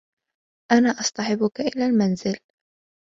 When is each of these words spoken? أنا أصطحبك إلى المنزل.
أنا 0.71 0.89
أصطحبك 0.99 1.59
إلى 1.61 1.85
المنزل. 1.85 2.37